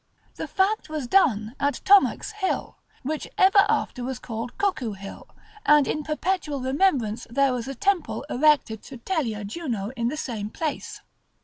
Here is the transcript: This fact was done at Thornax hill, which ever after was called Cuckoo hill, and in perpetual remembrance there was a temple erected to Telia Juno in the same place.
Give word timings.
This 0.33 0.49
fact 0.49 0.89
was 0.89 1.05
done 1.05 1.55
at 1.59 1.75
Thornax 1.85 2.31
hill, 2.31 2.79
which 3.03 3.27
ever 3.37 3.67
after 3.69 4.03
was 4.03 4.17
called 4.17 4.57
Cuckoo 4.57 4.93
hill, 4.93 5.27
and 5.63 5.87
in 5.87 6.01
perpetual 6.01 6.59
remembrance 6.59 7.27
there 7.29 7.53
was 7.53 7.67
a 7.67 7.75
temple 7.75 8.25
erected 8.27 8.81
to 8.85 8.97
Telia 8.97 9.45
Juno 9.45 9.91
in 9.95 10.07
the 10.07 10.17
same 10.17 10.49
place. 10.49 11.01